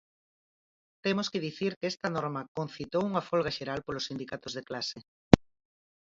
[1.05, 4.97] Temos que dicir que esta norma concitou unha folga xeral polos sindicatos de clase.